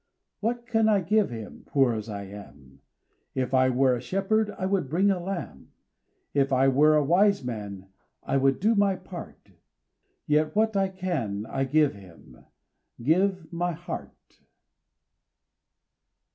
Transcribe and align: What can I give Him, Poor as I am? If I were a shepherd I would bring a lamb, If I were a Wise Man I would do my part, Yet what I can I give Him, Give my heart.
What 0.39 0.65
can 0.65 0.89
I 0.89 1.01
give 1.01 1.29
Him, 1.29 1.61
Poor 1.67 1.93
as 1.93 2.09
I 2.09 2.23
am? 2.23 2.79
If 3.35 3.53
I 3.53 3.69
were 3.69 3.95
a 3.95 4.01
shepherd 4.01 4.49
I 4.57 4.65
would 4.65 4.89
bring 4.89 5.11
a 5.11 5.19
lamb, 5.21 5.73
If 6.33 6.51
I 6.51 6.69
were 6.69 6.95
a 6.95 7.03
Wise 7.03 7.43
Man 7.43 7.85
I 8.23 8.37
would 8.37 8.59
do 8.59 8.73
my 8.73 8.95
part, 8.95 9.51
Yet 10.25 10.55
what 10.55 10.75
I 10.75 10.87
can 10.89 11.45
I 11.47 11.65
give 11.65 11.93
Him, 11.93 12.45
Give 12.99 13.53
my 13.53 13.73
heart. 13.73 14.41